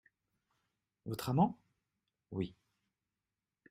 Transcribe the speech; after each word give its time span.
Votre 1.05 1.29
amant? 1.29 1.59
Oui. 2.31 2.55